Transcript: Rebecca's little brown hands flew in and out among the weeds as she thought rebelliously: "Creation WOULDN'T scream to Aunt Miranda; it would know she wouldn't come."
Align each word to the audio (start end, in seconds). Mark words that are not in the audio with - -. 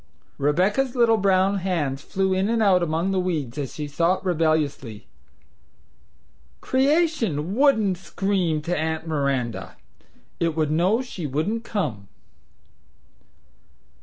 Rebecca's 0.39 0.95
little 0.95 1.17
brown 1.17 1.59
hands 1.59 2.01
flew 2.01 2.33
in 2.33 2.49
and 2.49 2.63
out 2.63 2.81
among 2.81 3.11
the 3.11 3.19
weeds 3.19 3.59
as 3.59 3.75
she 3.75 3.87
thought 3.87 4.25
rebelliously: 4.25 5.05
"Creation 6.59 7.53
WOULDN'T 7.53 7.97
scream 7.99 8.63
to 8.63 8.75
Aunt 8.75 9.05
Miranda; 9.05 9.75
it 10.39 10.55
would 10.55 10.71
know 10.71 11.03
she 11.03 11.27
wouldn't 11.27 11.63
come." 11.63 12.07